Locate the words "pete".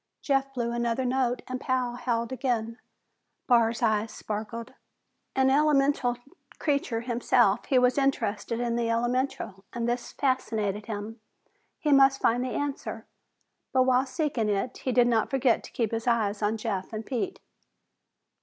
17.05-17.39